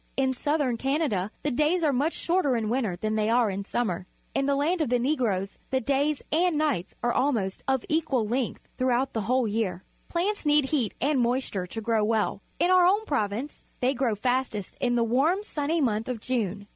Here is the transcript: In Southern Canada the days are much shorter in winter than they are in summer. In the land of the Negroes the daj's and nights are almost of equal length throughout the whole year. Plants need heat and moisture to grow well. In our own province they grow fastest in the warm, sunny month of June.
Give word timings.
In 0.17 0.33
Southern 0.33 0.77
Canada 0.77 1.29
the 1.43 1.51
days 1.51 1.83
are 1.83 1.93
much 1.93 2.13
shorter 2.15 2.55
in 2.55 2.69
winter 2.71 2.95
than 2.95 3.13
they 3.13 3.29
are 3.29 3.51
in 3.51 3.63
summer. 3.65 4.07
In 4.33 4.47
the 4.47 4.55
land 4.55 4.81
of 4.81 4.89
the 4.89 4.97
Negroes 4.97 5.59
the 5.69 5.79
daj's 5.79 6.23
and 6.31 6.57
nights 6.57 6.95
are 7.03 7.13
almost 7.13 7.63
of 7.67 7.85
equal 7.87 8.27
length 8.27 8.67
throughout 8.79 9.13
the 9.13 9.21
whole 9.21 9.47
year. 9.47 9.83
Plants 10.09 10.43
need 10.43 10.65
heat 10.65 10.95
and 10.99 11.19
moisture 11.19 11.67
to 11.67 11.81
grow 11.81 12.03
well. 12.03 12.41
In 12.57 12.71
our 12.71 12.87
own 12.87 13.05
province 13.05 13.63
they 13.79 13.93
grow 13.93 14.15
fastest 14.15 14.75
in 14.81 14.95
the 14.95 15.03
warm, 15.03 15.43
sunny 15.43 15.79
month 15.81 16.07
of 16.07 16.19
June. 16.19 16.65